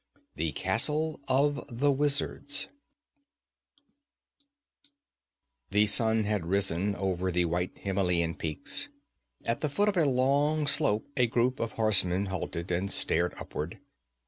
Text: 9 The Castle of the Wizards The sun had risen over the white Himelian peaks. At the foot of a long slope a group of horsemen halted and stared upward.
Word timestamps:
9 0.15 0.23
The 0.37 0.51
Castle 0.53 1.19
of 1.27 1.63
the 1.69 1.91
Wizards 1.91 2.67
The 5.69 5.85
sun 5.85 6.23
had 6.23 6.43
risen 6.47 6.95
over 6.95 7.29
the 7.31 7.45
white 7.45 7.75
Himelian 7.75 8.35
peaks. 8.39 8.89
At 9.45 9.61
the 9.61 9.69
foot 9.69 9.89
of 9.89 9.97
a 9.97 10.05
long 10.05 10.65
slope 10.65 11.05
a 11.15 11.27
group 11.27 11.59
of 11.59 11.73
horsemen 11.73 12.25
halted 12.33 12.71
and 12.71 12.89
stared 12.91 13.35
upward. 13.39 13.79